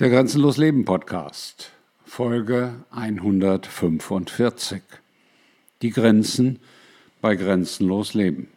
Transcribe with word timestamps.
Der 0.00 0.10
Grenzenlos 0.10 0.56
Leben 0.56 0.84
Podcast, 0.84 1.70
Folge 2.04 2.84
145. 2.90 4.82
Die 5.82 5.90
Grenzen 5.90 6.58
bei 7.20 7.36
Grenzenlos 7.36 8.12
Leben. 8.12 8.48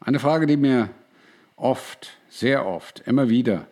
Eine 0.00 0.18
Frage, 0.18 0.46
die 0.46 0.56
mir 0.56 0.88
oft, 1.56 2.16
sehr 2.30 2.64
oft, 2.64 3.00
immer 3.00 3.28
wieder 3.28 3.66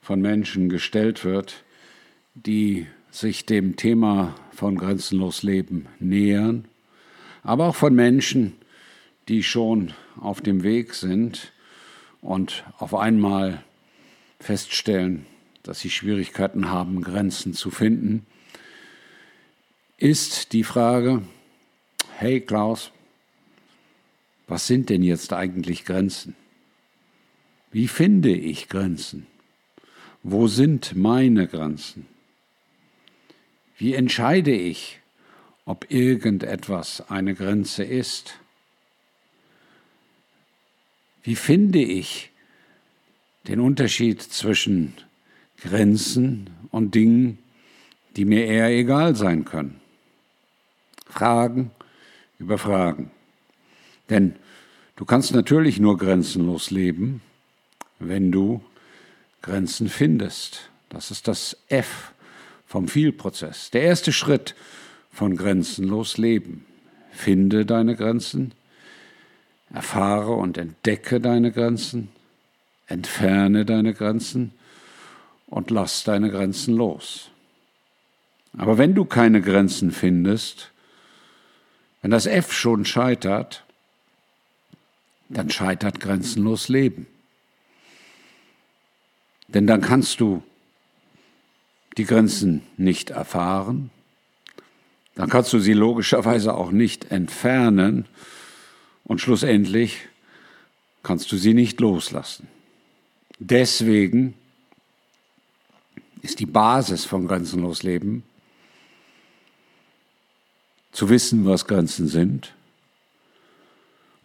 von 0.00 0.20
Menschen 0.20 0.68
gestellt 0.68 1.24
wird, 1.24 1.62
die 2.34 2.88
sich 3.12 3.46
dem 3.46 3.76
Thema 3.76 4.34
von 4.50 4.76
Grenzenlos 4.76 5.44
Leben 5.44 5.86
nähern, 6.00 6.64
aber 7.44 7.68
auch 7.68 7.76
von 7.76 7.94
Menschen, 7.94 8.56
die 9.28 9.44
schon 9.44 9.94
auf 10.20 10.40
dem 10.40 10.64
Weg 10.64 10.94
sind 10.94 11.52
und 12.20 12.64
auf 12.78 12.96
einmal 12.96 13.62
feststellen, 14.40 15.24
dass 15.62 15.80
sie 15.80 15.90
Schwierigkeiten 15.90 16.70
haben, 16.70 17.02
Grenzen 17.02 17.54
zu 17.54 17.70
finden, 17.70 18.26
ist 19.96 20.52
die 20.52 20.64
Frage, 20.64 21.22
hey 22.18 22.40
Klaus, 22.40 22.90
was 24.48 24.66
sind 24.66 24.90
denn 24.90 25.02
jetzt 25.02 25.32
eigentlich 25.32 25.84
Grenzen? 25.84 26.34
Wie 27.70 27.88
finde 27.88 28.30
ich 28.30 28.68
Grenzen? 28.68 29.26
Wo 30.22 30.46
sind 30.46 30.94
meine 30.94 31.46
Grenzen? 31.46 32.06
Wie 33.78 33.94
entscheide 33.94 34.54
ich, 34.54 35.00
ob 35.64 35.90
irgendetwas 35.90 37.08
eine 37.08 37.34
Grenze 37.34 37.84
ist? 37.84 38.34
Wie 41.22 41.36
finde 41.36 41.80
ich 41.80 42.30
den 43.48 43.60
Unterschied 43.60 44.20
zwischen 44.20 44.94
Grenzen 45.62 46.50
und 46.70 46.94
Dingen, 46.94 47.38
die 48.16 48.24
mir 48.24 48.46
eher 48.46 48.68
egal 48.68 49.14
sein 49.14 49.44
können. 49.44 49.80
Fragen 51.06 51.70
über 52.38 52.58
Fragen. 52.58 53.10
Denn 54.10 54.34
du 54.96 55.04
kannst 55.04 55.32
natürlich 55.34 55.78
nur 55.78 55.98
grenzenlos 55.98 56.70
leben, 56.70 57.22
wenn 58.00 58.32
du 58.32 58.60
Grenzen 59.40 59.88
findest. 59.88 60.70
Das 60.88 61.10
ist 61.10 61.28
das 61.28 61.56
F 61.68 62.12
vom 62.66 62.88
Vielprozess. 62.88 63.70
Der 63.70 63.82
erste 63.82 64.12
Schritt 64.12 64.54
von 65.12 65.36
grenzenlos 65.36 66.18
leben. 66.18 66.66
Finde 67.12 67.66
deine 67.66 67.94
Grenzen, 67.94 68.52
erfahre 69.72 70.32
und 70.32 70.58
entdecke 70.58 71.20
deine 71.20 71.52
Grenzen, 71.52 72.08
entferne 72.86 73.64
deine 73.64 73.94
Grenzen 73.94 74.52
und 75.52 75.70
lass 75.70 76.02
deine 76.02 76.30
Grenzen 76.30 76.74
los. 76.76 77.28
Aber 78.56 78.78
wenn 78.78 78.94
du 78.94 79.04
keine 79.04 79.42
Grenzen 79.42 79.90
findest, 79.90 80.70
wenn 82.00 82.10
das 82.10 82.24
F 82.24 82.54
schon 82.54 82.86
scheitert, 82.86 83.62
dann 85.28 85.50
scheitert 85.50 86.00
grenzenlos 86.00 86.70
Leben. 86.70 87.06
Denn 89.48 89.66
dann 89.66 89.82
kannst 89.82 90.20
du 90.20 90.42
die 91.98 92.04
Grenzen 92.04 92.62
nicht 92.78 93.10
erfahren, 93.10 93.90
dann 95.16 95.28
kannst 95.28 95.52
du 95.52 95.58
sie 95.58 95.74
logischerweise 95.74 96.54
auch 96.54 96.70
nicht 96.70 97.10
entfernen 97.10 98.06
und 99.04 99.20
schlussendlich 99.20 100.08
kannst 101.02 101.30
du 101.30 101.36
sie 101.36 101.52
nicht 101.52 101.78
loslassen. 101.78 102.48
Deswegen 103.38 104.32
ist 106.22 106.40
die 106.40 106.46
Basis 106.46 107.04
von 107.04 107.26
Grenzenlos 107.26 107.82
Leben. 107.82 108.22
Zu 110.92 111.08
wissen, 111.08 111.44
was 111.46 111.66
Grenzen 111.66 112.06
sind 112.06 112.54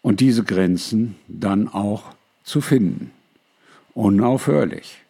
und 0.01 0.19
diese 0.19 0.43
Grenzen 0.43 1.15
dann 1.27 1.67
auch 1.67 2.13
zu 2.43 2.61
finden. 2.61 3.11
Unaufhörlich. 3.93 5.01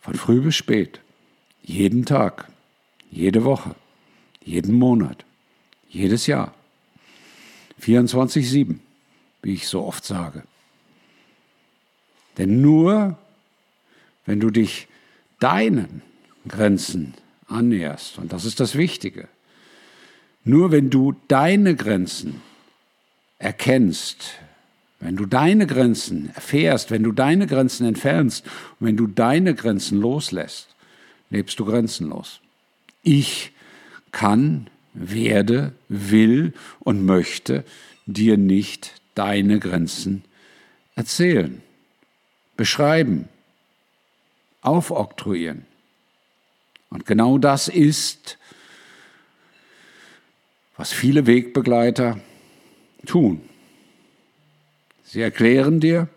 Von 0.00 0.14
früh 0.14 0.40
bis 0.40 0.56
spät. 0.56 1.00
Jeden 1.62 2.04
Tag. 2.04 2.48
Jede 3.10 3.44
Woche. 3.44 3.74
Jeden 4.44 4.74
Monat. 4.74 5.24
Jedes 5.88 6.26
Jahr. 6.26 6.54
24-7, 7.82 8.78
wie 9.42 9.54
ich 9.54 9.68
so 9.68 9.84
oft 9.84 10.04
sage. 10.04 10.44
Denn 12.38 12.60
nur 12.60 13.18
wenn 14.26 14.38
du 14.38 14.50
dich 14.50 14.86
deinen 15.40 16.02
Grenzen 16.46 17.14
annäherst. 17.48 18.18
Und 18.18 18.32
das 18.32 18.44
ist 18.44 18.60
das 18.60 18.76
Wichtige. 18.76 19.28
Nur 20.44 20.70
wenn 20.70 20.88
du 20.90 21.14
deine 21.28 21.74
Grenzen 21.74 22.40
erkennst, 23.38 24.38
wenn 25.00 25.16
du 25.16 25.26
deine 25.26 25.66
Grenzen 25.66 26.30
erfährst, 26.34 26.90
wenn 26.90 27.02
du 27.02 27.12
deine 27.12 27.46
Grenzen 27.46 27.86
entfernst 27.86 28.44
und 28.78 28.86
wenn 28.86 28.96
du 28.96 29.06
deine 29.06 29.54
Grenzen 29.54 29.98
loslässt, 30.00 30.74
lebst 31.30 31.58
du 31.58 31.64
grenzenlos. 31.64 32.40
Ich 33.02 33.52
kann, 34.12 34.68
werde, 34.92 35.72
will 35.88 36.52
und 36.80 37.04
möchte 37.04 37.64
dir 38.06 38.36
nicht 38.36 39.00
deine 39.14 39.58
Grenzen 39.58 40.24
erzählen, 40.96 41.62
beschreiben, 42.56 43.28
aufoktroyieren. 44.62 45.66
Und 46.90 47.06
genau 47.06 47.38
das 47.38 47.68
ist, 47.68 48.38
was 50.76 50.92
viele 50.92 51.26
Wegbegleiter 51.26 52.20
tun. 53.06 53.42
Sie 55.04 55.20
erklären 55.20 55.80
dir, 55.80 56.08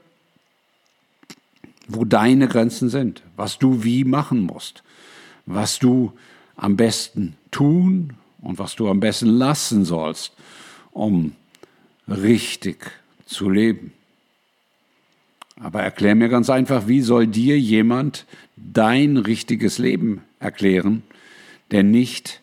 wo 1.88 2.06
deine 2.06 2.48
Grenzen 2.48 2.90
sind, 2.90 3.24
was 3.36 3.60
du 3.60 3.84
wie 3.84 4.04
machen 4.04 4.42
musst, 4.42 4.84
was 5.46 5.80
du 5.80 6.14
am 6.56 6.78
besten 6.78 7.36
tun 7.52 8.14
und 8.42 8.60
was 8.60 8.76
du 8.76 8.90
am 8.90 9.00
besten 9.00 9.28
lassen 9.28 9.86
sollst, 9.86 10.34
um 10.92 11.36
richtig 12.08 12.92
zu 13.26 13.50
leben. 13.50 13.94
Aber 15.60 15.82
erklär 15.82 16.16
mir 16.16 16.30
ganz 16.30 16.50
einfach, 16.50 16.88
wie 16.88 17.02
soll 17.02 17.28
dir 17.28 17.60
jemand 17.60 18.26
dein 18.56 19.18
richtiges 19.18 19.78
Leben 19.78 20.24
erklären, 20.40 21.04
der 21.72 21.84
nicht 21.84 22.42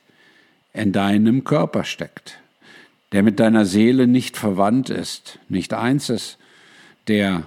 in 0.73 0.93
deinem 0.93 1.45
Körper 1.45 1.85
steckt, 1.85 2.39
der 3.13 3.23
mit 3.23 3.41
deiner 3.41 3.67
Seele 3.67 4.07
nicht 4.07 4.37
verwandt 4.37 4.91
ist, 4.91 5.39
nicht 5.49 5.75
eins 5.75 6.09
ist, 6.09 6.39
der 7.09 7.43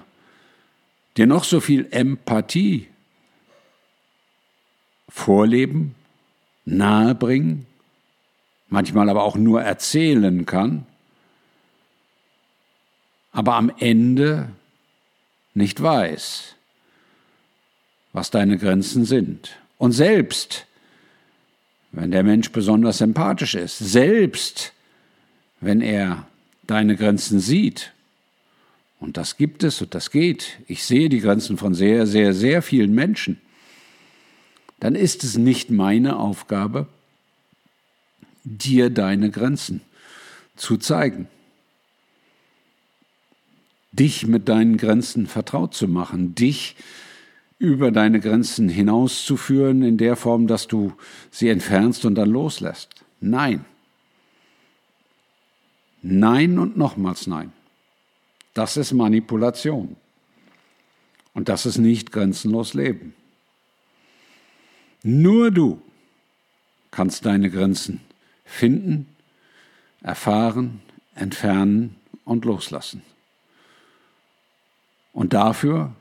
dir 1.16 1.28
noch 1.28 1.44
so 1.44 1.59
viel 1.59 1.88
Empathie 1.91 2.88
vorleben, 5.07 5.95
nahebringen, 6.66 7.66
manchmal 8.68 9.09
aber 9.09 9.24
auch 9.24 9.35
nur 9.35 9.62
erzählen 9.62 10.45
kann, 10.45 10.85
aber 13.31 13.56
am 13.56 13.72
Ende 13.80 14.50
nicht 15.53 15.81
weiß, 15.81 16.55
was 18.11 18.31
deine 18.31 18.57
Grenzen 18.57 19.05
sind. 19.05 19.51
Und 19.77 19.91
selbst, 19.91 20.65
wenn 21.91 22.11
der 22.11 22.23
Mensch 22.23 22.51
besonders 22.51 23.01
empathisch 23.01 23.55
ist, 23.55 23.77
selbst, 23.79 24.73
wenn 25.61 25.81
er 25.81 26.27
deine 26.63 26.95
Grenzen 26.95 27.39
sieht, 27.39 27.91
und 28.99 29.17
das 29.17 29.35
gibt 29.35 29.63
es 29.63 29.81
und 29.81 29.93
das 29.95 30.11
geht, 30.11 30.59
ich 30.67 30.85
sehe 30.85 31.09
die 31.09 31.19
Grenzen 31.19 31.57
von 31.57 31.73
sehr, 31.73 32.07
sehr, 32.07 32.33
sehr 32.33 32.61
vielen 32.61 32.93
Menschen, 32.95 33.41
dann 34.79 34.95
ist 34.95 35.23
es 35.23 35.38
nicht 35.38 35.69
meine 35.69 36.17
Aufgabe, 36.17 36.88
dir 38.44 38.89
deine 38.89 39.29
Grenzen 39.29 39.81
zu 40.56 40.77
zeigen 40.77 41.27
dich 43.94 44.28
mit 44.28 44.50
deinen 44.50 44.78
Grenzen 44.78 45.28
vertraut 45.28 45.74
zu 45.74 45.88
machen, 45.88 46.36
dich 46.36 46.75
über 47.60 47.92
deine 47.92 48.19
Grenzen 48.19 48.68
hinauszuführen 48.68 49.84
in 49.84 49.98
der 49.98 50.16
Form, 50.16 50.48
dass 50.48 50.68
du 50.68 50.94
sie 51.31 51.48
entfernst 51.48 52.04
und 52.04 52.16
dann 52.16 52.30
loslässt. 52.30 52.90
Nein. 53.22 53.63
Nein 56.01 56.60
und 56.60 56.75
nochmals 56.75 57.28
nein. 57.28 57.54
Das 58.54 58.75
ist 58.75 58.92
Manipulation. 58.92 59.95
Und 61.34 61.48
das 61.48 61.66
ist 61.66 61.78
nicht 61.78 62.12
grenzenlos 62.12 62.74
Leben. 62.74 63.13
Nur 65.04 65.51
du 65.51 65.81
kannst 66.92 67.25
deine 67.25 67.50
Grenzen 67.50 68.01
finden, 68.45 69.07
erfahren, 70.01 70.81
entfernen 71.16 71.95
und 72.25 72.45
loslassen. 72.45 73.01
Und 75.13 75.33
dafür 75.33 75.94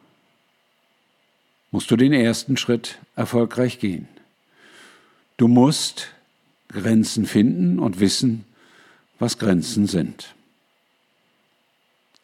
musst 1.70 1.90
du 1.90 1.96
den 1.96 2.12
ersten 2.12 2.56
Schritt 2.56 2.98
erfolgreich 3.14 3.78
gehen. 3.78 4.08
Du 5.36 5.48
musst 5.48 6.08
Grenzen 6.68 7.26
finden 7.26 7.78
und 7.78 8.00
wissen, 8.00 8.44
was 9.18 9.38
Grenzen 9.38 9.86
sind. 9.86 10.34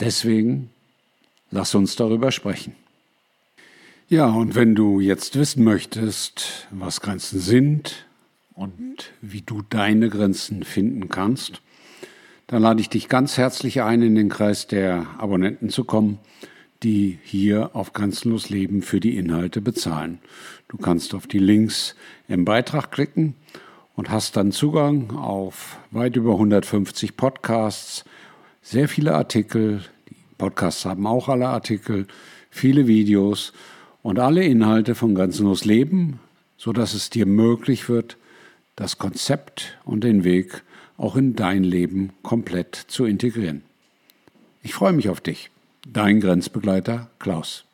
Deswegen 0.00 0.70
lass 1.50 1.74
uns 1.74 1.96
darüber 1.96 2.32
sprechen. 2.32 2.74
Ja, 4.08 4.26
und 4.26 4.54
wenn 4.54 4.74
du 4.74 5.00
jetzt 5.00 5.36
wissen 5.36 5.64
möchtest, 5.64 6.66
was 6.70 7.00
Grenzen 7.00 7.40
sind 7.40 8.06
und 8.54 9.12
wie 9.20 9.42
du 9.42 9.62
deine 9.68 10.08
Grenzen 10.08 10.62
finden 10.62 11.08
kannst, 11.08 11.60
dann 12.46 12.62
lade 12.62 12.80
ich 12.80 12.88
dich 12.88 13.08
ganz 13.08 13.36
herzlich 13.36 13.82
ein, 13.82 14.00
in 14.00 14.14
den 14.14 14.30
Kreis 14.30 14.66
der 14.66 15.06
Abonnenten 15.18 15.68
zu 15.68 15.84
kommen, 15.84 16.18
die 16.82 17.18
hier 17.22 17.74
auf 17.74 17.92
Grenzenlos 17.92 18.50
Leben 18.50 18.82
für 18.82 19.00
die 19.00 19.16
Inhalte 19.16 19.60
bezahlen. 19.60 20.18
Du 20.68 20.76
kannst 20.76 21.14
auf 21.14 21.26
die 21.26 21.38
Links 21.38 21.96
im 22.28 22.44
Beitrag 22.44 22.92
klicken 22.92 23.34
und 23.96 24.10
hast 24.10 24.36
dann 24.36 24.52
Zugang 24.52 25.10
auf 25.10 25.78
weit 25.90 26.16
über 26.16 26.32
150 26.32 27.16
Podcasts, 27.16 28.04
sehr 28.62 28.88
viele 28.88 29.14
Artikel. 29.14 29.82
Die 30.08 30.16
Podcasts 30.36 30.84
haben 30.84 31.06
auch 31.06 31.28
alle 31.28 31.48
Artikel, 31.48 32.06
viele 32.50 32.86
Videos 32.86 33.52
und 34.02 34.20
alle 34.20 34.44
Inhalte 34.44 34.94
von 34.94 35.14
Grenzenlos 35.14 35.64
Leben, 35.64 36.20
sodass 36.56 36.94
es 36.94 37.10
dir 37.10 37.26
möglich 37.26 37.88
wird, 37.88 38.18
das 38.76 38.98
Konzept 38.98 39.78
und 39.84 40.04
den 40.04 40.22
Weg 40.22 40.62
auch 40.96 41.16
in 41.16 41.34
dein 41.34 41.64
Leben 41.64 42.10
komplett 42.22 42.76
zu 42.76 43.04
integrieren. 43.04 43.62
Ich 44.62 44.74
freue 44.74 44.92
mich 44.92 45.08
auf 45.08 45.20
dich. 45.20 45.50
Dein 45.90 46.20
Grenzbegleiter 46.20 47.08
Klaus. 47.18 47.67